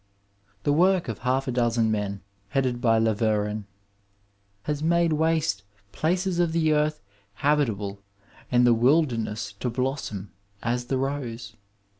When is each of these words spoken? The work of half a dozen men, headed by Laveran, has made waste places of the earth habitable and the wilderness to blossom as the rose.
The 0.63 0.73
work 0.73 1.07
of 1.09 1.19
half 1.19 1.47
a 1.47 1.51
dozen 1.51 1.91
men, 1.91 2.21
headed 2.49 2.81
by 2.81 2.97
Laveran, 2.97 3.65
has 4.63 4.81
made 4.81 5.13
waste 5.13 5.61
places 5.91 6.39
of 6.39 6.53
the 6.53 6.73
earth 6.73 7.03
habitable 7.35 8.01
and 8.51 8.65
the 8.65 8.73
wilderness 8.73 9.53
to 9.59 9.69
blossom 9.69 10.31
as 10.63 10.85
the 10.85 10.97
rose. 10.97 11.55